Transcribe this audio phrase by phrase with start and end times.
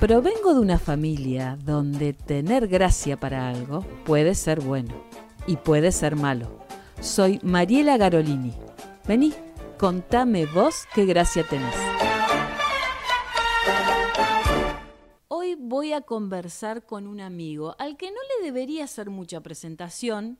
[0.00, 4.94] Provengo de una familia donde tener gracia para algo puede ser bueno
[5.46, 6.58] y puede ser malo.
[7.00, 8.54] Soy Mariela Garolini.
[9.06, 9.34] Vení,
[9.76, 11.74] contame vos qué gracia tenés.
[15.28, 20.38] Hoy voy a conversar con un amigo al que no le debería hacer mucha presentación,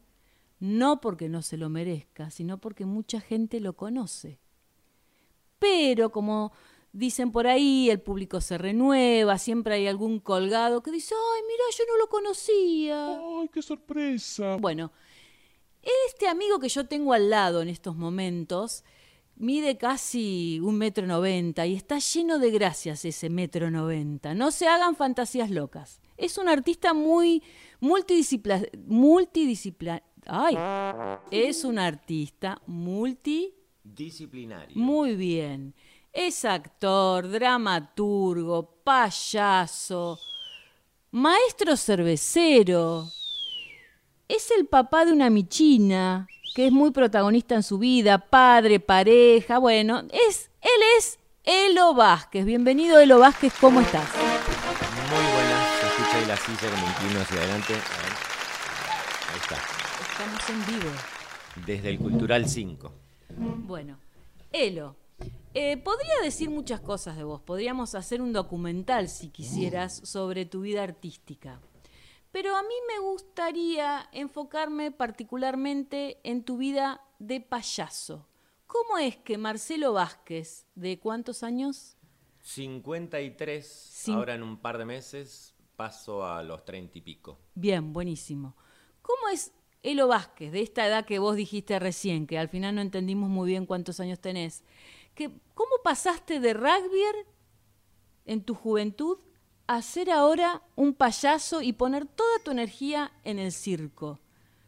[0.61, 4.39] no porque no se lo merezca, sino porque mucha gente lo conoce.
[5.59, 6.53] Pero como
[6.93, 11.65] dicen por ahí, el público se renueva, siempre hay algún colgado que dice, ay, mira,
[11.77, 13.19] yo no lo conocía.
[13.41, 14.57] ¡Ay, qué sorpresa!
[14.57, 14.93] Bueno,
[16.11, 18.85] este amigo que yo tengo al lado en estos momentos
[19.37, 24.35] mide casi un metro noventa y está lleno de gracias ese metro noventa.
[24.35, 26.01] No se hagan fantasías locas.
[26.17, 27.43] Es un artista muy
[27.81, 28.71] multidisciplinar.
[28.87, 30.03] Multidisciplinar.
[30.27, 30.57] Ay,
[31.31, 32.61] es un artista
[33.89, 34.77] multidisciplinario.
[34.77, 35.75] Muy bien.
[36.13, 40.19] Es actor, dramaturgo, payaso,
[41.11, 43.07] maestro cervecero.
[44.27, 49.59] Es el papá de una michina que es muy protagonista en su vida, padre, pareja.
[49.59, 52.45] Bueno, es, él es Elo Vázquez.
[52.45, 54.09] Bienvenido, Elo Vázquez, ¿cómo estás?
[54.15, 57.75] Muy buenas, se escucha ahí la silla como inclino hacia adelante.
[57.75, 59.57] Ahí está.
[60.11, 60.91] Estamos en vivo.
[61.67, 63.08] Desde el Cultural 5.
[63.37, 63.99] Bueno,
[64.53, 64.97] Elo,
[65.55, 67.41] eh, podría decir muchas cosas de vos.
[67.41, 71.61] Podríamos hacer un documental, si quisieras, sobre tu vida artística.
[72.31, 78.29] Pero a mí me gustaría enfocarme particularmente en tu vida de payaso.
[78.67, 81.97] ¿Cómo es que Marcelo Vázquez, de cuántos años?
[82.43, 87.39] 53, ahora en un par de meses paso a los 30 y pico.
[87.55, 88.57] Bien, buenísimo.
[89.01, 92.81] ¿Cómo es Elo Vázquez, de esta edad que vos dijiste recién, que al final no
[92.81, 94.65] entendimos muy bien cuántos años tenés?
[95.15, 97.03] Que, ¿Cómo pasaste de rugby
[98.27, 99.19] en tu juventud
[99.67, 104.21] a ser ahora un payaso y poner toda tu energía en el circo?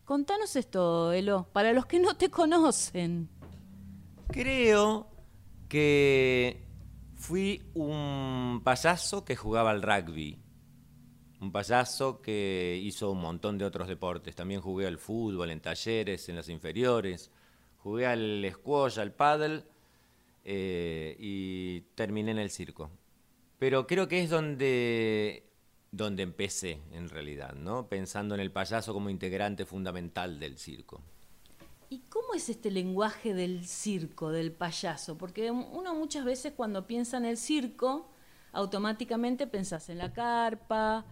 [0.05, 3.29] Contanos esto, Elo, para los que no te conocen.
[4.29, 5.07] Creo
[5.69, 6.67] que
[7.17, 10.39] fui un payaso que jugaba al rugby.
[11.41, 14.35] Un payaso que hizo un montón de otros deportes.
[14.35, 17.31] También jugué al fútbol, en talleres, en las inferiores.
[17.79, 19.65] Jugué al squash, al paddle
[20.45, 22.91] eh, y terminé en el circo.
[23.59, 25.45] Pero creo que es donde,
[25.91, 27.89] donde empecé, en realidad, ¿no?
[27.89, 31.01] Pensando en el payaso como integrante fundamental del circo.
[31.89, 35.17] ¿Y cómo es este lenguaje del circo, del payaso?
[35.17, 38.11] Porque uno muchas veces cuando piensa en el circo,
[38.53, 41.05] automáticamente pensás en la carpa,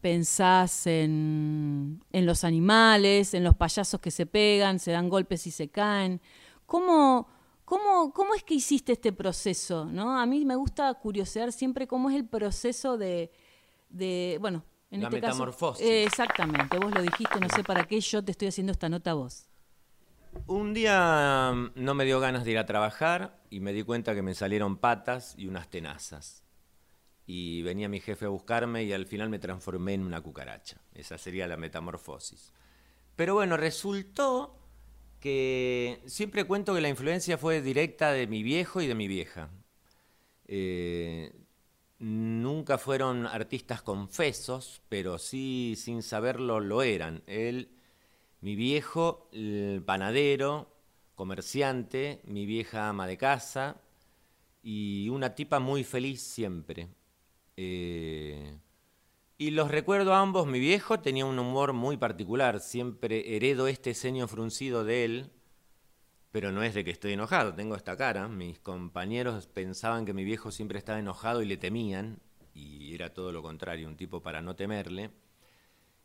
[0.00, 5.50] pensás en, en, los animales, en los payasos que se pegan, se dan golpes y
[5.50, 6.20] se caen.
[6.66, 7.28] ¿Cómo,
[7.64, 9.86] cómo, cómo es que hiciste este proceso?
[9.86, 10.18] ¿no?
[10.18, 13.30] A mí me gusta curiosear siempre cómo es el proceso de,
[13.88, 15.80] de bueno, en la este metamorfosis.
[15.80, 18.88] Caso, eh, exactamente, vos lo dijiste, no sé para qué yo te estoy haciendo esta
[18.88, 19.48] nota a vos.
[20.46, 24.14] Un día mm, no me dio ganas de ir a trabajar y me di cuenta
[24.14, 26.44] que me salieron patas y unas tenazas.
[27.30, 30.80] Y venía mi jefe a buscarme y al final me transformé en una cucaracha.
[30.94, 32.54] Esa sería la metamorfosis.
[33.16, 34.56] Pero bueno, resultó
[35.20, 39.50] que siempre cuento que la influencia fue directa de mi viejo y de mi vieja.
[40.46, 41.30] Eh,
[41.98, 47.22] nunca fueron artistas confesos, pero sí sin saberlo lo eran.
[47.26, 47.68] Él
[48.40, 50.74] mi viejo, el panadero,
[51.14, 53.82] comerciante, mi vieja ama de casa
[54.62, 56.88] y una tipa muy feliz siempre.
[57.60, 58.56] Eh,
[59.36, 63.94] y los recuerdo a ambos, mi viejo tenía un humor muy particular, siempre heredo este
[63.94, 65.30] ceño fruncido de él,
[66.30, 68.28] pero no es de que estoy enojado, tengo esta cara.
[68.28, 72.20] Mis compañeros pensaban que mi viejo siempre estaba enojado y le temían,
[72.54, 75.10] y era todo lo contrario, un tipo para no temerle.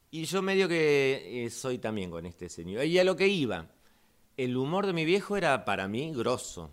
[0.09, 2.85] Y yo medio que eh, soy también con este señor.
[2.85, 3.67] Y a lo que iba,
[4.37, 6.71] el humor de mi viejo era para mí grosso.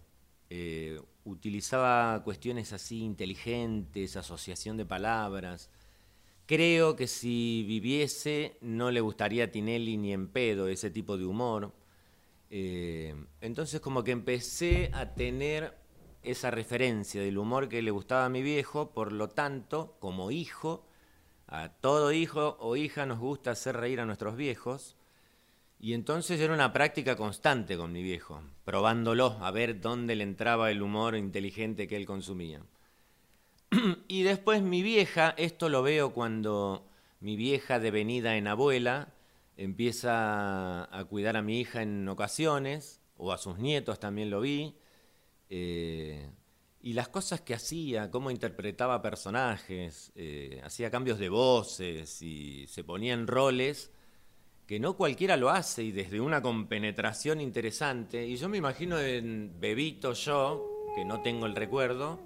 [0.49, 5.71] Eh, utilizaba cuestiones así inteligentes, asociación de palabras.
[6.47, 11.25] Creo que si viviese no le gustaría a Tinelli ni en pedo ese tipo de
[11.25, 11.73] humor.
[12.51, 15.79] Eh, entonces como que empecé a tener
[16.23, 20.85] esa referencia del humor que le gustaba a mi viejo, por lo tanto, como hijo,
[21.47, 24.97] a todo hijo o hija nos gusta hacer reír a nuestros viejos.
[25.81, 30.71] Y entonces era una práctica constante con mi viejo, probándolo a ver dónde le entraba
[30.71, 32.63] el humor inteligente que él consumía.
[34.09, 36.87] y después mi vieja, esto lo veo cuando
[37.21, 39.15] mi vieja devenida en abuela
[39.57, 44.75] empieza a cuidar a mi hija en ocasiones, o a sus nietos también lo vi,
[45.51, 46.31] Eh,
[46.83, 52.85] y las cosas que hacía, cómo interpretaba personajes, eh, hacía cambios de voces y se
[52.85, 53.91] ponía en roles
[54.71, 58.25] que no cualquiera lo hace y desde una compenetración interesante.
[58.25, 62.21] Y yo me imagino en Bebito yo, que no tengo el recuerdo,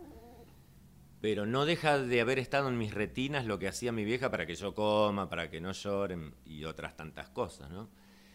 [1.23, 4.45] pero no deja de haber estado en mis retinas lo que hacía mi vieja para
[4.45, 7.89] que yo coma, para que no lloren y otras tantas cosas, ¿no?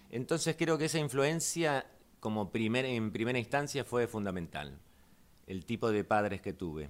[0.09, 1.85] Entonces creo que esa influencia
[2.19, 4.79] como primer, en primera instancia fue fundamental,
[5.45, 6.89] el tipo de padres que tuve.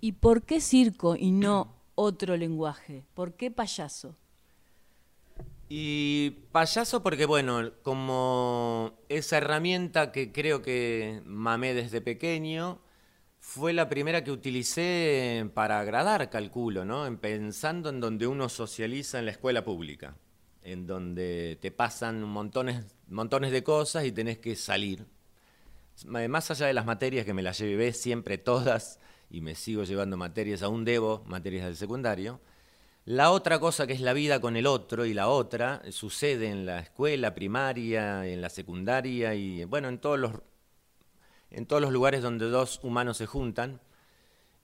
[0.00, 3.04] ¿Y por qué circo y no otro lenguaje?
[3.14, 4.14] ¿Por qué payaso?
[5.72, 12.80] Y payaso porque, bueno, como esa herramienta que creo que mamé desde pequeño,
[13.38, 17.20] fue la primera que utilicé para agradar, calculo, ¿no?
[17.20, 20.16] pensando en donde uno socializa en la escuela pública,
[20.64, 25.06] en donde te pasan montones, montones de cosas y tenés que salir.
[26.04, 28.98] Más allá de las materias que me las llevé siempre todas
[29.30, 32.40] y me sigo llevando materias, aún debo materias del secundario,
[33.10, 36.64] la otra cosa que es la vida con el otro y la otra sucede en
[36.64, 40.32] la escuela primaria, en la secundaria y bueno, en todos los,
[41.50, 43.80] en todos los lugares donde dos humanos se juntan.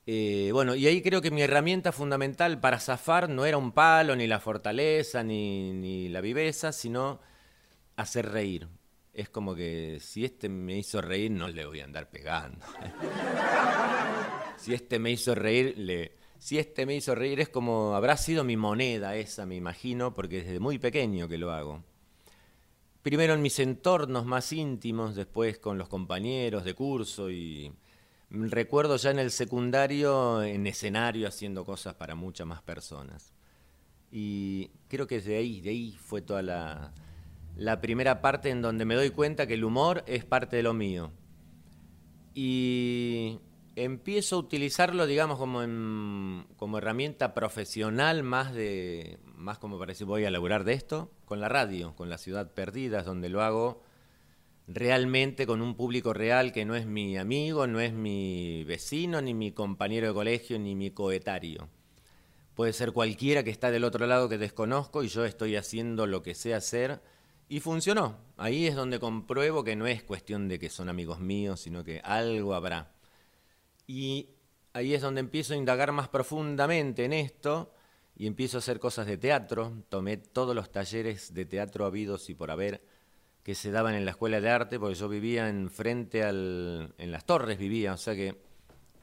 [0.05, 4.15] Eh, bueno, y ahí creo que mi herramienta fundamental para zafar no era un palo,
[4.15, 7.19] ni la fortaleza, ni, ni la viveza, sino
[7.97, 8.69] hacer reír.
[9.13, 12.65] Es como que si este me hizo reír, no le voy a andar pegando.
[14.55, 18.43] si este me hizo reír, le, si este me hizo reír es como habrá sido
[18.43, 21.83] mi moneda esa, me imagino, porque desde muy pequeño que lo hago.
[23.01, 27.71] Primero en mis entornos más íntimos, después con los compañeros de curso y
[28.29, 33.33] recuerdo ya en el secundario en escenario haciendo cosas para muchas más personas.
[34.11, 36.93] Y creo que de ahí, de ahí fue toda la,
[37.55, 40.73] la primera parte en donde me doy cuenta que el humor es parte de lo
[40.73, 41.11] mío.
[42.33, 43.39] Y
[43.83, 50.63] empiezo a utilizarlo, digamos, como, herramienta profesional, más de, más como parece voy a laburar
[50.63, 53.83] de esto, con la radio, con la ciudad perdida, donde lo hago
[54.67, 59.35] realmente con un público real que no es mi amigo, no es mi vecino, ni
[59.35, 61.69] mi compañero de colegio, ni mi coetario.
[62.55, 66.23] Puede ser cualquiera que está del otro lado que desconozco y yo estoy haciendo lo
[66.23, 66.99] que sé hacer
[67.47, 68.17] y funcionó.
[68.37, 72.01] Ahí es donde compruebo que no es cuestión de que son amigos míos, sino que
[72.03, 72.96] algo habrá.
[73.87, 74.29] Y
[74.73, 77.73] ahí es donde empiezo a indagar más profundamente en esto
[78.15, 79.73] y empiezo a hacer cosas de teatro.
[79.89, 82.83] Tomé todos los talleres de teatro habidos y por haber
[83.43, 87.25] que se daban en la escuela de arte, porque yo vivía enfrente al, en las
[87.25, 88.35] torres, vivía, o sea que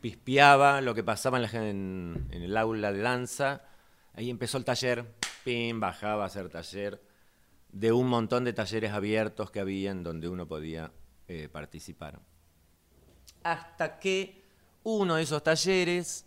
[0.02, 3.62] pispeaba lo que pasaba en, en, el aula de danza.
[4.12, 5.14] Ahí empezó el taller,
[5.44, 7.00] pim, bajaba a hacer taller
[7.72, 10.92] de un montón de talleres abiertos que había en donde uno podía
[11.26, 12.20] eh, participar.
[13.44, 14.43] Hasta que
[14.84, 16.26] uno de esos talleres,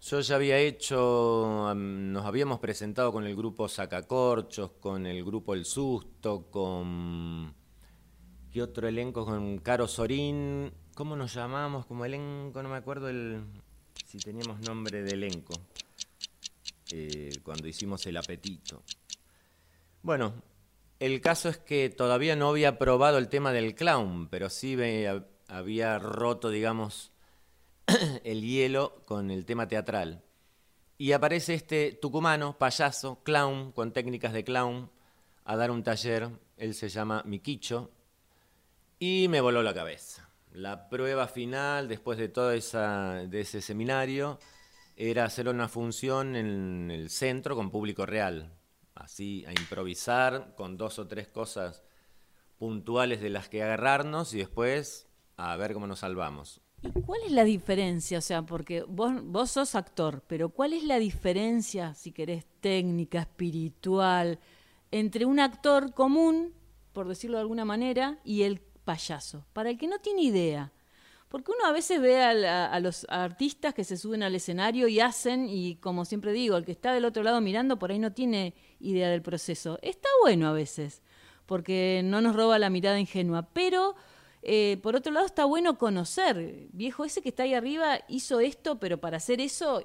[0.00, 5.64] yo ya había hecho, nos habíamos presentado con el grupo Sacacorchos, con el grupo El
[5.64, 7.54] Susto, con...
[8.52, 9.24] ¿Qué otro elenco?
[9.24, 10.72] Con Caro Sorín.
[10.94, 12.62] ¿Cómo nos llamamos como elenco?
[12.62, 13.42] No me acuerdo el,
[14.06, 15.54] si teníamos nombre de elenco.
[16.90, 18.82] Eh, cuando hicimos el apetito.
[20.02, 20.32] Bueno,
[20.98, 24.76] el caso es que todavía no había probado el tema del clown, pero sí
[25.48, 27.12] había roto, digamos,
[28.24, 30.22] el hielo con el tema teatral.
[30.96, 34.90] Y aparece este tucumano, payaso, clown, con técnicas de clown,
[35.44, 36.28] a dar un taller.
[36.56, 37.90] Él se llama Miquicho.
[38.98, 40.28] Y me voló la cabeza.
[40.52, 44.38] La prueba final, después de todo esa, de ese seminario,
[44.96, 48.52] era hacer una función en el centro con público real.
[48.94, 51.84] Así, a improvisar con dos o tres cosas
[52.58, 56.60] puntuales de las que agarrarnos y después a ver cómo nos salvamos.
[56.82, 58.18] ¿Y cuál es la diferencia?
[58.18, 63.20] O sea, porque vos, vos sos actor, pero ¿cuál es la diferencia, si querés, técnica,
[63.20, 64.38] espiritual,
[64.90, 66.54] entre un actor común,
[66.92, 69.44] por decirlo de alguna manera, y el payaso?
[69.52, 70.72] Para el que no tiene idea.
[71.28, 75.48] Porque uno a veces ve a, los artistas que se suben al escenario y hacen,
[75.50, 78.54] y como siempre digo, el que está del otro lado mirando por ahí no tiene
[78.80, 79.78] idea del proceso.
[79.82, 81.02] Está bueno a veces,
[81.44, 83.94] porque no nos roba la mirada ingenua, pero
[84.42, 88.78] eh, por otro lado, está bueno conocer, viejo, ese que está ahí arriba hizo esto,
[88.78, 89.84] pero para hacer eso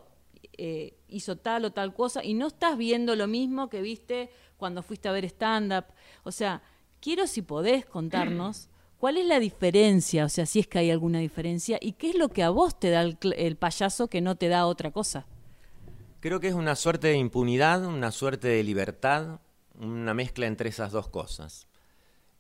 [0.58, 4.84] eh, hizo tal o tal cosa, y no estás viendo lo mismo que viste cuando
[4.84, 5.86] fuiste a ver stand-up.
[6.24, 6.62] O sea,
[7.00, 8.70] quiero si podés contarnos
[9.00, 12.16] cuál es la diferencia, o sea, si es que hay alguna diferencia, y qué es
[12.16, 15.26] lo que a vos te da el, payaso que no te da otra cosa.
[16.20, 19.42] Creo que es una suerte de impunidad, una suerte de libertad,
[19.80, 21.68] una mezcla entre esas dos cosas.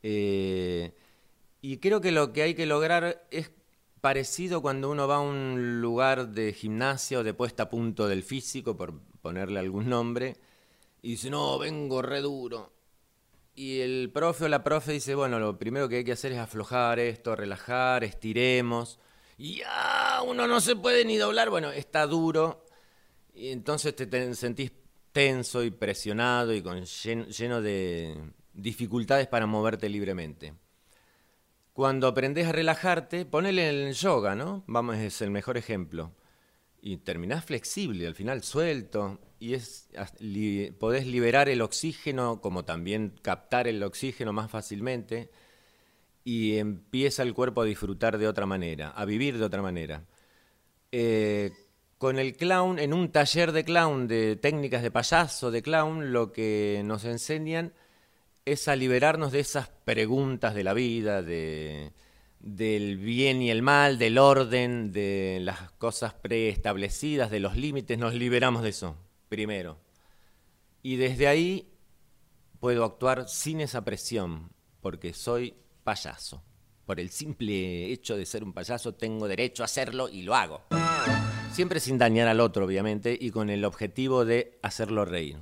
[0.04, 0.94] Eh,
[1.64, 3.50] y creo que lo que hay que lograr es
[4.02, 8.22] parecido cuando uno va a un lugar de gimnasia o de puesta a punto del
[8.22, 10.36] físico, por ponerle algún nombre,
[11.02, 12.74] y dice, no, vengo re duro.
[13.56, 16.40] Y el profe o la profe dice, bueno, lo primero que hay que hacer es
[16.40, 19.00] aflojar esto, relajar, estiremos.
[19.38, 22.66] Y ya, uno no se puede ni doblar, bueno, está duro.
[23.34, 24.74] Y entonces te, sentís
[25.14, 28.18] tenso y presionado y con lleno de
[28.52, 30.56] dificultades para moverte libremente.
[31.74, 34.64] Cuando aprendes a relajarte, ponele el yoga, ¿no?
[34.68, 36.14] Vamos, es el mejor ejemplo.
[36.82, 39.90] Y terminás flexible, al final suelto, y es,
[40.80, 45.32] podés liberar el oxígeno, como también captar el oxígeno más fácilmente,
[46.24, 50.06] y empieza el cuerpo a disfrutar de otra manera, a vivir de otra manera.
[50.92, 51.52] Eh,
[51.98, 56.32] con el clown, en un taller de clown, de técnicas de payaso, de clown, lo
[56.32, 57.74] que nos enseñan
[58.46, 61.94] es a liberarnos de esas preguntas de la vida, de,
[62.40, 68.14] del bien y el mal, del orden, de las cosas preestablecidas, de los límites, nos
[68.14, 68.98] liberamos de eso,
[69.30, 69.80] primero.
[70.82, 71.72] Y desde ahí
[72.60, 76.44] puedo actuar sin esa presión, porque soy payaso.
[76.86, 80.64] Por el simple hecho de ser un payaso tengo derecho a hacerlo y lo hago.
[81.54, 85.38] Siempre sin dañar al otro, obviamente, y con el objetivo de hacerlo reír.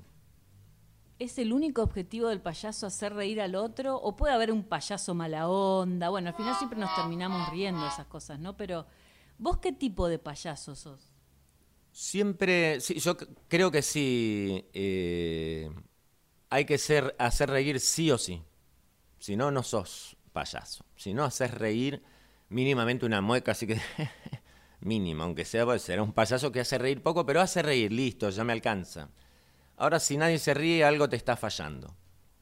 [1.22, 3.96] ¿Es el único objetivo del payaso hacer reír al otro?
[3.96, 6.10] ¿O puede haber un payaso mala onda?
[6.10, 8.58] Bueno, al final siempre nos terminamos riendo esas cosas, ¿no?
[8.58, 8.88] Pero,
[9.38, 11.14] ¿vos qué tipo de payaso sos?
[11.92, 13.16] Siempre, sí, yo
[13.48, 14.66] creo que sí.
[14.74, 15.70] Eh,
[16.50, 18.42] hay que ser, hacer reír sí o sí.
[19.20, 20.84] Si no, no sos payaso.
[20.96, 22.02] Si no, haces reír
[22.50, 23.80] mínimamente una mueca, así que
[24.80, 28.28] mínima, aunque sea, pues será un payaso que hace reír poco, pero hace reír, listo,
[28.32, 29.12] ya me alcanza.
[29.82, 31.96] Ahora, si nadie se ríe, algo te está fallando.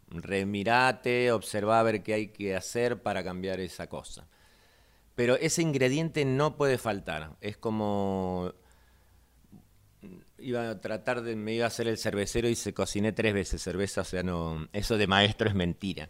[0.09, 4.27] Remirate, observa a ver qué hay que hacer para cambiar esa cosa.
[5.15, 7.37] Pero ese ingrediente no puede faltar.
[7.39, 8.51] Es como
[10.37, 13.61] iba a tratar de me iba a hacer el cervecero y se cociné tres veces
[13.61, 16.09] cerveza, o sea, no eso de maestro es mentira.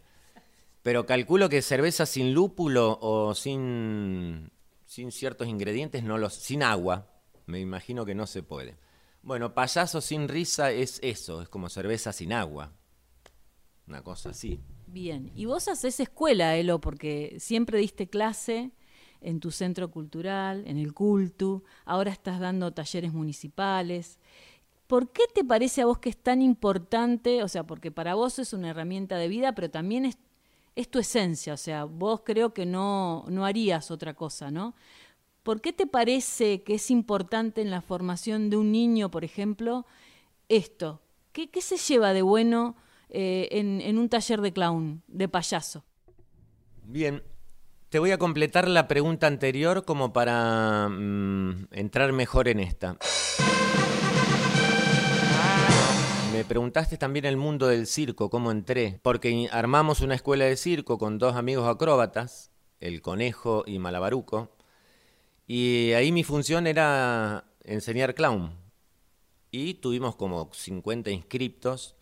[0.81, 4.51] Pero calculo que cerveza sin lúpulo o sin
[4.87, 7.07] sin ciertos ingredientes no los sin agua,
[7.45, 8.77] me imagino que no se puede.
[9.21, 12.73] Bueno, payaso sin risa es eso, es como cerveza sin agua.
[13.87, 14.61] Una cosa así.
[14.87, 18.71] Bien, y vos haces escuela, Elo, porque siempre diste clase
[19.21, 24.19] en tu centro cultural, en el cultu, ahora estás dando talleres municipales.
[24.87, 27.43] ¿Por qué te parece a vos que es tan importante?
[27.43, 30.17] O sea, porque para vos es una herramienta de vida, pero también es,
[30.75, 34.73] es tu esencia, o sea, vos creo que no, no harías otra cosa, ¿no?
[35.49, 39.87] ¿Por qué te parece que es importante en la formación de un niño, por ejemplo,
[40.47, 41.01] esto?
[41.31, 42.75] ¿Qué, se lleva de bueno
[43.09, 45.83] eh, en, un taller de clown, de payaso?
[46.83, 47.23] Bien,
[47.89, 52.99] te voy a completar la pregunta anterior como para mm, entrar mejor en esta.
[56.31, 60.99] Me preguntaste también el mundo del circo, cómo entré, porque armamos una escuela de circo
[60.99, 64.58] con dos amigos acróbatas, el conejo y Malabaruco,
[65.51, 68.53] y ahí mi función era enseñar clown.
[69.49, 71.95] Y tuvimos como 50 inscriptos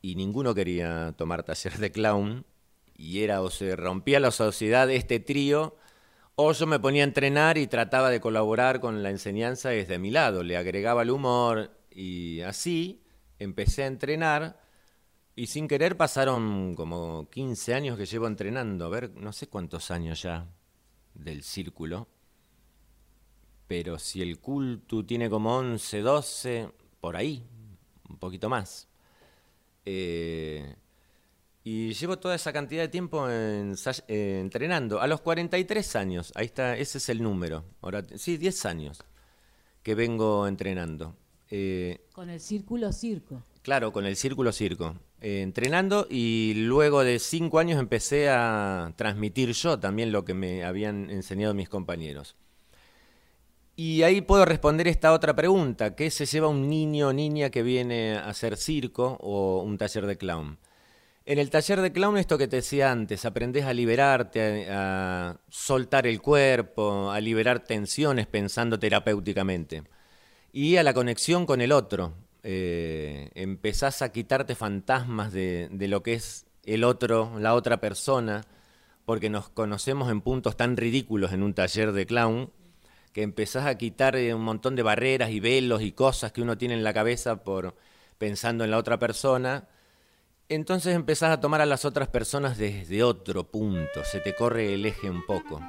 [0.00, 2.46] y ninguno quería tomar taller de clown.
[2.96, 5.76] Y era o se rompía la sociedad de este trío
[6.34, 10.10] o yo me ponía a entrenar y trataba de colaborar con la enseñanza desde mi
[10.10, 10.42] lado.
[10.42, 13.02] Le agregaba el humor y así
[13.38, 14.62] empecé a entrenar.
[15.36, 18.86] Y sin querer pasaron como 15 años que llevo entrenando.
[18.86, 20.46] A ver, no sé cuántos años ya
[21.12, 22.08] del círculo
[23.68, 26.70] pero si el culto tiene como 11, 12,
[27.00, 27.44] por ahí,
[28.08, 28.88] un poquito más.
[29.84, 30.74] Eh,
[31.62, 33.74] y llevo toda esa cantidad de tiempo eh,
[34.40, 35.02] entrenando.
[35.02, 37.64] A los 43 años, ahí está, ese es el número.
[37.82, 39.04] Ahora, sí, 10 años
[39.82, 41.14] que vengo entrenando.
[41.50, 43.42] Eh, con el círculo circo.
[43.62, 44.96] Claro, con el círculo circo.
[45.20, 51.10] entrenando y luego de 5 años empecé a transmitir yo también lo que me habían
[51.10, 52.34] enseñado mis compañeros.
[53.80, 57.62] Y ahí puedo responder esta otra pregunta, ¿qué se lleva un niño o niña que
[57.62, 60.58] viene a hacer circo o un taller de clown?
[61.24, 66.08] En el taller de clown, esto que te decía antes, aprendes a liberarte, a, soltar
[66.08, 69.84] el cuerpo, a liberar tensiones pensando terapéuticamente
[70.52, 72.14] y a la conexión con el otro.
[72.42, 78.44] Eh, empezás a quitarte fantasmas de, de lo que es el otro, la otra persona,
[79.04, 82.50] porque nos conocemos en puntos tan ridículos en un taller de clown
[83.12, 86.58] que empezás a quitar eh, un montón de barreras y velos y cosas que uno
[86.58, 87.74] tiene en la cabeza por
[88.18, 89.68] pensando en la otra persona,
[90.48, 94.86] entonces empezás a tomar a las otras personas desde otro punto, se te corre el
[94.86, 95.60] eje un poco.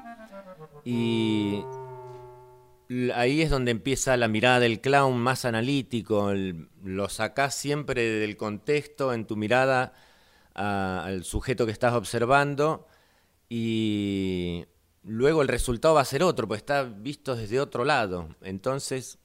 [0.83, 1.63] Y
[3.13, 6.31] ahí es donde empieza la mirada del clown más analítico,
[6.83, 9.93] lo sacás siempre del contexto en tu mirada
[10.53, 12.87] al sujeto que estás observando
[13.47, 14.65] y
[15.09, 18.29] luego el resultado va a ser otro, pues está visto desde otro lado.
[18.41, 19.17] Entonces,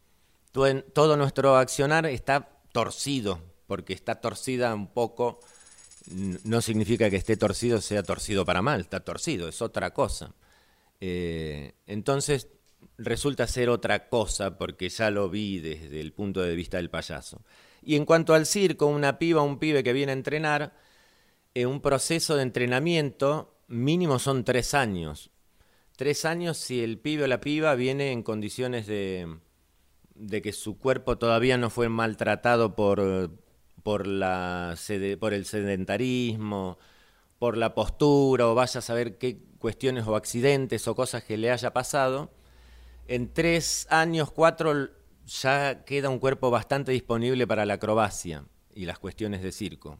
[0.51, 5.41] todo nuestro accionar está torcido, porque está torcida un poco,
[6.45, 10.33] no significa que esté torcido sea torcido para mal, está torcido, es otra cosa.
[11.01, 12.49] Eh, entonces,
[12.97, 17.43] resulta ser otra cosa porque ya lo vi desde el punto de vista del payaso.
[17.83, 20.73] Y en cuanto al circo, una piba un pibe que viene a entrenar,
[21.53, 25.31] en un proceso de entrenamiento mínimo son tres años.
[25.97, 29.39] Tres años si el pibe o la piba viene en condiciones de,
[30.15, 33.31] de que su cuerpo todavía no fue maltratado por,
[33.83, 34.77] por, la,
[35.21, 36.79] por el sedentarismo,
[37.39, 41.51] por la postura, o vaya a saber qué cuestiones o accidentes o cosas que le
[41.51, 42.31] haya pasado
[43.07, 44.89] en tres años, cuatro,
[45.27, 49.99] ya queda un cuerpo bastante disponible para la acrobacia y las cuestiones de circo.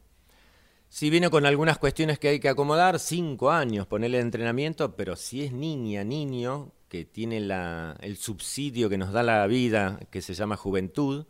[0.95, 5.43] Si viene con algunas cuestiones que hay que acomodar, cinco años, ponerle entrenamiento, pero si
[5.43, 10.55] es niña, niño, que tiene el subsidio que nos da la vida, que se llama
[10.55, 11.25] juventud,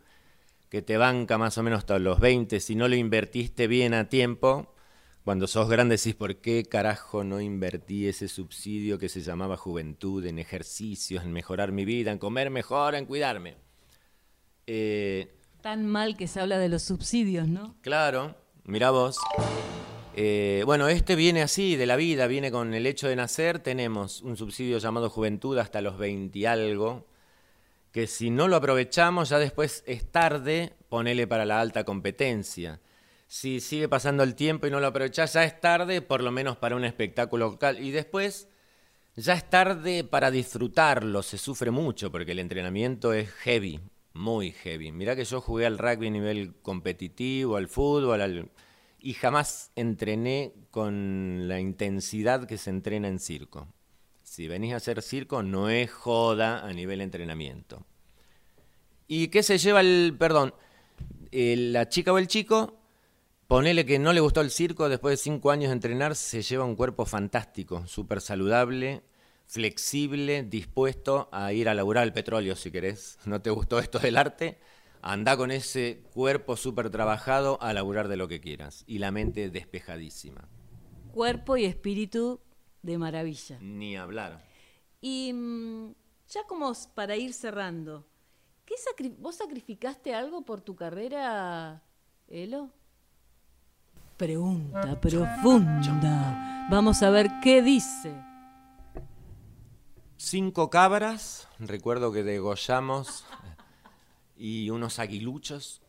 [0.68, 4.08] que te banca más o menos hasta los 20, si no lo invertiste bien a
[4.08, 4.72] tiempo,
[5.24, 10.24] cuando sos grande decís, ¿por qué carajo no invertí ese subsidio que se llamaba juventud
[10.26, 13.56] en ejercicios, en mejorar mi vida, en comer mejor, en cuidarme?
[14.68, 17.74] Eh, Tan mal que se habla de los subsidios, ¿no?
[17.80, 19.18] Claro, mira vos.
[20.14, 23.58] Eh, bueno, este viene así, de la vida, viene con el hecho de nacer.
[23.58, 27.06] Tenemos un subsidio llamado juventud hasta los 20 y algo,
[27.92, 32.80] que si no lo aprovechamos ya después es tarde, ponele para la alta competencia
[33.26, 36.56] si sigue pasando el tiempo y no lo aprovechás, ya es tarde, por lo menos
[36.56, 37.80] para un espectáculo local.
[37.80, 38.48] Y después,
[39.16, 43.80] ya es tarde para disfrutarlo, se sufre mucho porque el entrenamiento es heavy,
[44.16, 44.92] muy heavy.
[44.92, 48.50] Mirá que yo jugué al rugby a nivel competitivo, al fútbol,
[48.98, 53.68] y jamás entrené con la intensidad que se entrena en circo.
[54.22, 57.86] Si venís a hacer circo, no es joda a nivel entrenamiento.
[59.06, 60.52] ¿Y qué se lleva el, perdón,
[61.30, 62.76] la chica o el chico?
[63.46, 66.64] Ponele que no le gustó el circo, después de cinco años de entrenar se lleva
[66.64, 69.04] un cuerpo fantástico, súper saludable,
[69.46, 73.18] flexible, dispuesto a ir a laburar el petróleo si querés.
[73.24, 74.58] ¿No te gustó esto del arte?
[75.02, 79.50] Anda con ese cuerpo súper trabajado a laburar de lo que quieras y la mente
[79.50, 80.48] despejadísima.
[81.12, 82.40] Cuerpo y espíritu
[82.82, 83.58] de maravilla.
[83.60, 84.44] Ni hablar.
[85.00, 85.94] Y mm,
[86.28, 88.06] ya como para ir cerrando,
[88.64, 88.74] ¿qué
[89.18, 91.82] ¿vos sacrificaste algo por tu carrera,
[92.28, 92.70] Elo?
[94.16, 96.66] Pregunta profunda.
[96.70, 98.25] Vamos a ver qué dice.
[100.18, 103.26] Cinco cabras, recuerdo que degollamos,
[104.36, 105.82] y unos aguiluchos.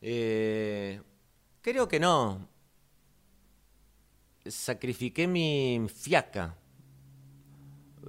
[0.00, 1.00] Eh,
[1.60, 2.48] creo que no.
[4.44, 6.56] Sacrifiqué mi fiaca,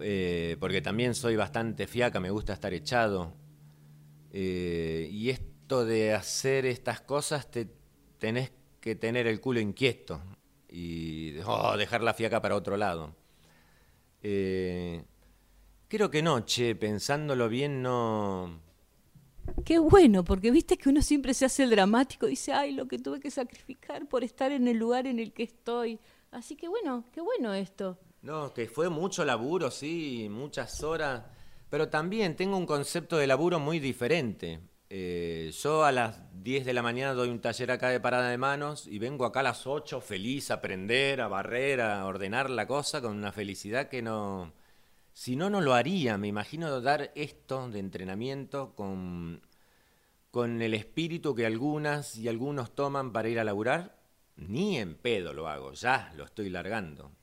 [0.02, 3.34] eh, porque también soy bastante fiaca, me gusta estar echado.
[4.32, 7.70] Eh, y esto de hacer estas cosas te
[8.18, 10.22] tenés que tener el culo inquieto
[10.70, 13.16] y oh, dejar la fiaca para otro lado.
[15.96, 18.60] Creo que no, che, pensándolo bien, no.
[19.64, 23.00] Qué bueno, porque viste que uno siempre se hace el dramático, dice, ay, lo que
[23.00, 26.02] tuve que sacrificar por estar en el lugar en el que estoy.
[26.32, 27.98] Así que bueno, qué bueno esto.
[28.24, 31.24] No, que fue mucho laburo, sí, muchas horas,
[31.70, 34.60] pero también tengo un concepto de laburo muy diferente.
[34.90, 38.38] Eh, yo a las 10 de la mañana doy un taller acá de parada de
[38.38, 42.68] manos y vengo acá a las 8 feliz a aprender, a barrer, a ordenar la
[42.68, 44.52] cosa con una felicidad que no...
[45.16, 46.18] Si no, no lo haría.
[46.18, 49.42] Me imagino dar esto de entrenamiento con,
[50.30, 53.98] con el espíritu que algunas y algunos toman para ir a laburar.
[54.36, 57.14] Ni en pedo lo hago, ya lo estoy largando.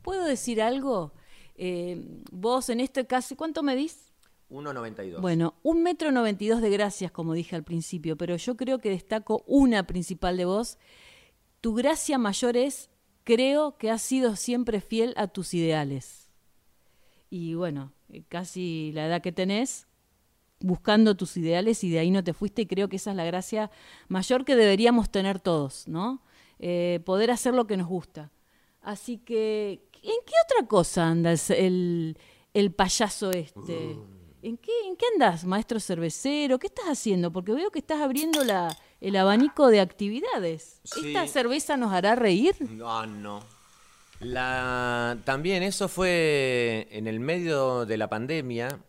[0.00, 1.12] ¿Puedo decir algo?
[1.56, 2.02] Eh,
[2.32, 4.10] vos en este caso, ¿cuánto me medís?
[4.48, 5.20] 1,92.
[5.20, 9.44] Bueno, un metro 92 de gracias, como dije al principio, pero yo creo que destaco
[9.46, 10.78] una principal de vos.
[11.60, 12.88] Tu gracia mayor es,
[13.24, 16.19] creo que has sido siempre fiel a tus ideales.
[17.30, 19.86] Y bueno, eh, casi la edad que tenés,
[20.58, 23.24] buscando tus ideales y de ahí no te fuiste y creo que esa es la
[23.24, 23.70] gracia
[24.08, 26.22] mayor que deberíamos tener todos, ¿no?
[26.58, 28.30] Eh, poder hacer lo que nos gusta.
[28.82, 32.18] Así que, ¿en qué otra cosa anda el,
[32.52, 33.94] el payaso este?
[33.94, 34.20] Uh.
[34.42, 36.58] ¿En qué, ¿En qué andas, maestro cervecero?
[36.58, 37.30] ¿Qué estás haciendo?
[37.30, 40.80] Porque veo que estás abriendo la, el abanico de actividades.
[40.84, 42.56] ¿Esta cerveza nos hará reír?
[42.70, 43.40] No, no.
[44.20, 48.80] La, también eso fue en el medio de la pandemia,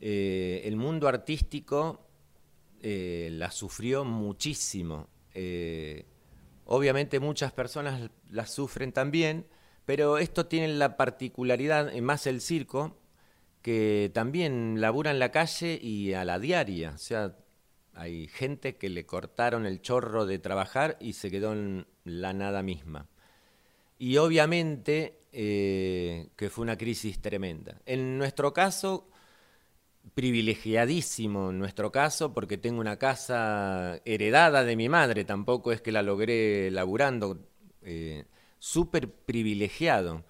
[0.00, 2.08] eh, el mundo artístico
[2.80, 5.08] eh, la sufrió muchísimo.
[5.34, 6.06] Eh,
[6.64, 9.46] obviamente muchas personas la sufren también,
[9.84, 12.98] pero esto tiene la particularidad, más el circo,
[13.62, 16.92] que también labura en la calle y a la diaria.
[16.94, 17.36] O sea,
[17.94, 22.62] hay gente que le cortaron el chorro de trabajar y se quedó en la nada
[22.62, 23.08] misma.
[24.02, 27.80] Y obviamente eh, que fue una crisis tremenda.
[27.86, 29.08] En nuestro caso,
[30.12, 35.92] privilegiadísimo en nuestro caso, porque tengo una casa heredada de mi madre, tampoco es que
[35.92, 37.46] la logré laburando,
[37.82, 38.24] eh,
[38.58, 40.24] súper privilegiado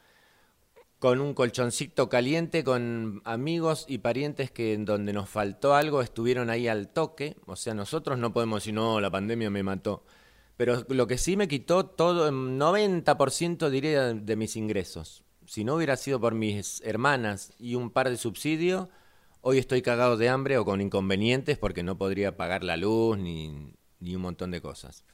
[0.99, 6.51] con un colchoncito caliente, con amigos y parientes que en donde nos faltó algo estuvieron
[6.51, 7.37] ahí al toque.
[7.47, 10.05] O sea, nosotros no podemos decir, no, la pandemia me mató.
[10.63, 15.25] Pero lo que sí me quitó todo, 90% diría de mis ingresos.
[15.45, 18.87] Si no hubiera sido por mis hermanas y un par de subsidios,
[19.41, 23.75] hoy estoy cagado de hambre o con inconvenientes porque no podría pagar la luz ni,
[23.99, 25.05] ni un montón de cosas.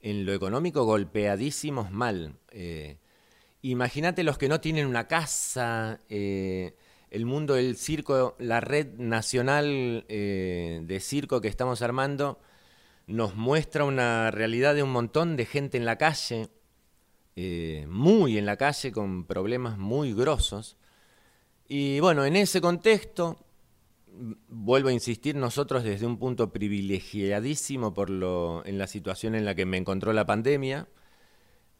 [0.00, 2.38] En lo económico, golpeadísimos mal.
[2.50, 2.96] Eh,
[3.60, 6.76] Imagínate los que no tienen una casa, eh,
[7.10, 12.38] el mundo del circo, la red nacional eh, de circo que estamos armando,
[13.08, 16.48] nos muestra una realidad de un montón de gente en la calle,
[17.34, 20.76] eh, muy en la calle, con problemas muy grosos.
[21.66, 23.44] Y bueno, en ese contexto,
[24.48, 29.54] vuelvo a insistir, nosotros desde un punto privilegiadísimo por lo, en la situación en la
[29.54, 30.88] que me encontró la pandemia,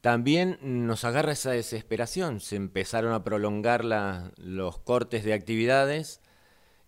[0.00, 2.40] también nos agarra esa desesperación.
[2.40, 6.20] Se empezaron a prolongar los cortes de actividades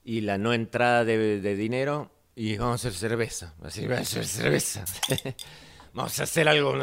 [0.05, 2.11] y la no entrada de, dinero.
[2.35, 3.55] Y vamos a hacer cerveza.
[3.63, 4.85] Así, vamos a hacer cerveza.
[5.95, 6.75] vamos a hacer algo.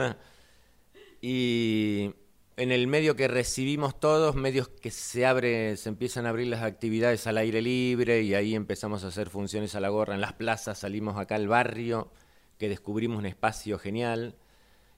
[1.21, 2.11] Y
[2.57, 6.63] en el medio que recibimos todos, medios que se abre, se empiezan a abrir las
[6.63, 10.15] actividades al aire libre y ahí empezamos a hacer funciones a la gorra.
[10.15, 12.11] En las plazas salimos acá al barrio,
[12.57, 14.35] que descubrimos un espacio genial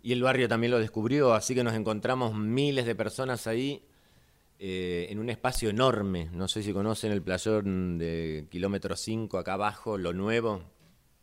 [0.01, 3.83] y el barrio también lo descubrió, así que nos encontramos miles de personas ahí
[4.59, 6.29] eh, en un espacio enorme.
[6.33, 10.61] No sé si conocen el playón de kilómetro 5 acá abajo, lo nuevo.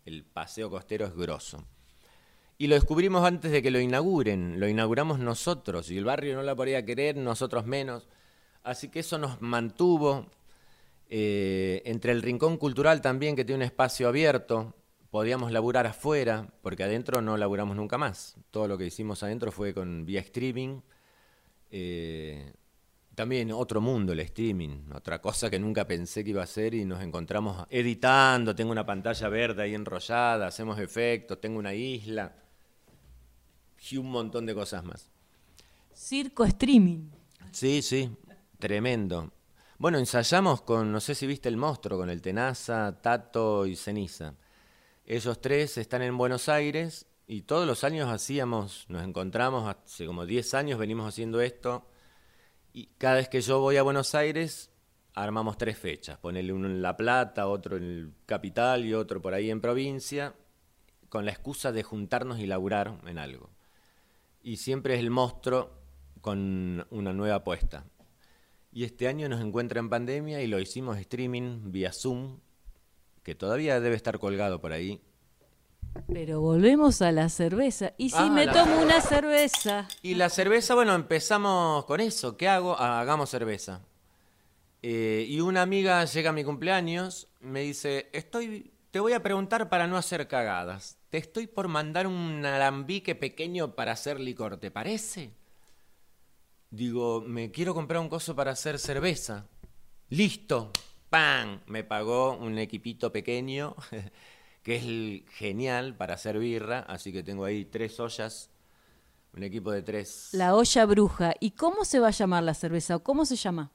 [0.07, 1.63] El paseo costero es grosso.
[2.57, 6.43] Y lo descubrimos antes de que lo inauguren, lo inauguramos nosotros, y el barrio no
[6.43, 8.09] la podía querer, nosotros menos.
[8.63, 10.31] Así que eso nos mantuvo
[11.11, 14.75] eh, entre el Rincón Cultural también, que tiene un espacio abierto,
[15.11, 18.37] podíamos laburar afuera, porque adentro no laburamos nunca más.
[18.51, 20.81] Todo lo que hicimos adentro fue con vía streaming.
[21.71, 22.55] Eh,
[23.17, 26.85] también otro mundo el streaming, otra cosa que nunca pensé que iba a ser y
[26.85, 32.37] nos encontramos editando, tengo una pantalla verde ahí enrollada, hacemos efectos, tengo una isla
[33.91, 35.09] y un montón de cosas más.
[35.95, 37.09] Circo streaming.
[37.53, 38.15] Sí, sí,
[38.59, 39.33] tremendo.
[39.79, 44.35] Bueno, ensayamos con, no sé si viste el monstruo, con el Tenaza, Tato y Ceniza.
[45.07, 50.27] Ellos tres están en Buenos Aires y todos los años hacíamos, nos encontramos, hace como
[50.27, 51.87] 10 años venimos haciendo esto
[52.77, 54.71] y cada vez que yo voy a Buenos Aires
[55.15, 59.33] armamos tres fechas, ponerle uno en La Plata, otro en el capital y otro por
[59.33, 60.35] ahí en provincia,
[61.09, 63.49] con la excusa de juntarnos y laburar en algo.
[64.43, 65.71] Y siempre es el monstruo
[66.21, 67.87] con una nueva apuesta.
[68.71, 72.41] Y este año nos encuentra en pandemia y lo hicimos streaming vía Zoom
[73.23, 75.01] que todavía debe estar colgado por ahí.
[76.13, 77.93] Pero volvemos a la cerveza.
[77.97, 79.89] ¿Y si ah, me tomo una cerveza?
[80.03, 82.37] Y la cerveza, bueno, empezamos con eso.
[82.37, 82.77] ¿Qué hago?
[82.79, 83.83] Ah, hagamos cerveza.
[84.83, 89.69] Eh, y una amiga llega a mi cumpleaños, me dice, estoy, te voy a preguntar
[89.69, 90.99] para no hacer cagadas.
[91.11, 95.33] Te estoy por mandar un alambique pequeño para hacer licor, ¿te parece?
[96.71, 99.47] Digo, me quiero comprar un coso para hacer cerveza.
[100.09, 100.73] Listo,
[101.11, 101.61] ¡pam!
[101.67, 103.75] Me pagó un equipito pequeño,
[104.67, 108.51] que es genial para hacer birra, así que tengo ahí tres ollas,
[109.33, 110.31] un equipo de tres.
[110.33, 111.35] La olla bruja.
[111.39, 113.71] ¿Y cómo se va a llamar la cerveza o cómo se llama?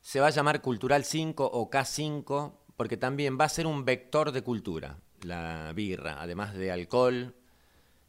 [0.00, 4.32] Se va a llamar Cultural 5 o K5, porque también va a ser un vector
[4.32, 7.36] de cultura, la birra, además de alcohol,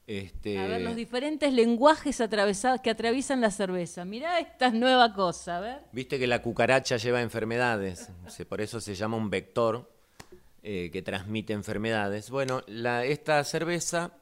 [0.08, 0.58] este...
[0.58, 4.04] A ver, los diferentes lenguajes atravesados que atraviesan la cerveza.
[4.04, 5.82] Mirá esta nueva cosa, a ver.
[5.92, 8.10] Viste que la cucaracha lleva enfermedades,
[8.50, 9.95] por eso se llama un vector
[10.68, 12.32] eh, que transmite enfermedades.
[12.32, 14.18] Bueno, esta cerveza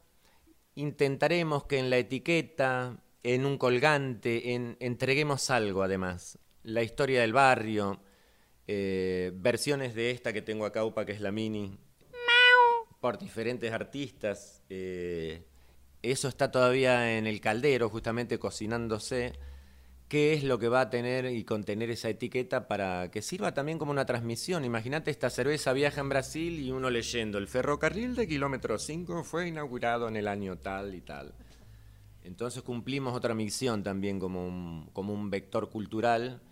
[0.76, 6.38] intentaremos que en la etiqueta, en un colgante, en, entreguemos algo además.
[6.64, 8.02] La historia del barrio,
[8.68, 11.78] eh, versiones de esta que tengo acá, UPA, que es la mini,
[13.00, 14.62] por diferentes artistas.
[14.70, 15.46] Eh,
[16.02, 19.32] eso está todavía en el caldero, justamente cocinándose,
[20.14, 23.80] qué es lo que va a tener y contener esa etiqueta para que sirva también
[23.80, 24.64] como una transmisión.
[24.64, 29.48] Imagínate esta cerveza viaja en Brasil y uno leyendo, el ferrocarril de kilómetro 5 fue
[29.48, 31.34] inaugurado en el año tal y tal.
[32.24, 36.44] Entonces cumplimos otra misión también como un, como un vector cultural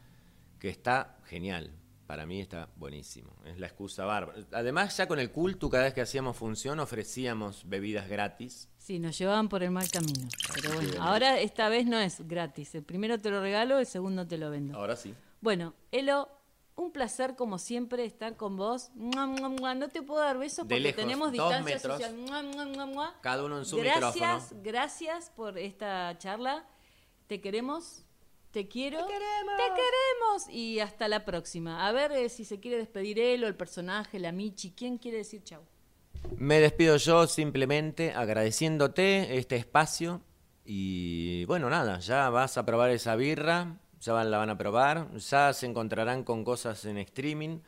[0.58, 1.70] que está genial.
[2.12, 3.32] Para mí está buenísimo.
[3.46, 4.38] Es la excusa bárbara.
[4.52, 8.68] Además, ya con el culto, cada vez que hacíamos función, ofrecíamos bebidas gratis.
[8.78, 10.28] Sí, nos llevaban por el mal camino.
[10.54, 12.76] Pero bueno, ahora esta vez no es gratis.
[12.76, 14.78] El primero te lo regalo, el segundo te lo vendo.
[14.78, 15.16] Ahora sí.
[15.40, 16.28] Bueno, Elo,
[16.76, 18.92] un placer como siempre estar con vos.
[18.94, 22.14] No te puedo dar besos porque tenemos distancia social.
[23.22, 24.62] Cada uno en su gracias, micrófono.
[24.66, 26.66] Gracias por esta charla.
[27.28, 28.04] Te queremos.
[28.52, 28.98] Te quiero.
[28.98, 29.58] Te queremos.
[29.58, 30.50] Te queremos.
[30.50, 31.88] Y hasta la próxima.
[31.88, 34.72] A ver eh, si se quiere despedir él o el personaje, la Michi.
[34.72, 35.62] ¿Quién quiere decir chau?
[36.38, 40.22] Me despido yo simplemente agradeciéndote este espacio.
[40.66, 43.78] Y bueno, nada, ya vas a probar esa birra.
[44.02, 45.16] Ya la van a probar.
[45.16, 47.60] Ya se encontrarán con cosas en streaming.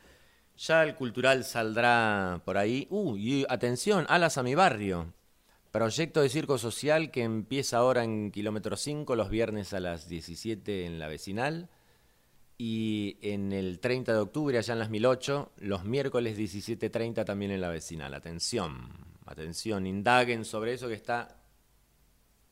[0.56, 2.86] Ya el cultural saldrá por ahí.
[2.90, 5.12] Uh, y atención, alas a mi barrio.
[5.74, 10.86] Proyecto de circo social que empieza ahora en kilómetro 5 los viernes a las 17
[10.86, 11.68] en la vecinal
[12.56, 17.60] y en el 30 de octubre allá en las 1008, los miércoles 17.30 también en
[17.60, 18.14] la vecinal.
[18.14, 18.88] Atención,
[19.26, 21.40] atención, indaguen sobre eso que está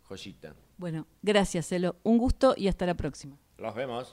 [0.03, 0.57] joyita.
[0.77, 1.95] Bueno, gracias, Elo.
[2.03, 3.39] Un gusto y hasta la próxima.
[3.57, 4.13] Los vemos.